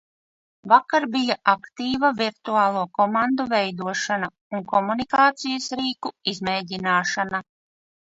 [0.71, 7.43] Vakar bija aktīva virtuālo komandu veidošana un komunikācijas rīku izmēģināšana.